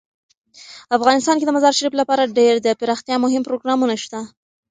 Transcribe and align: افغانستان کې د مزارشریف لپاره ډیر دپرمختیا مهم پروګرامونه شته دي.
افغانستان 0.97 1.35
کې 1.37 1.45
د 1.47 1.51
مزارشریف 1.57 1.93
لپاره 2.01 2.31
ډیر 2.37 2.53
دپرمختیا 2.67 3.15
مهم 3.25 3.41
پروګرامونه 3.47 3.93
شته 4.03 4.19
دي. 4.23 4.29